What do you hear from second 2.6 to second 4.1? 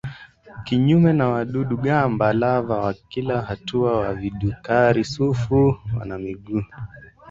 wa kila hatua